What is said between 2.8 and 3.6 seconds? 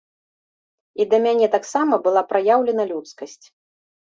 людскасць.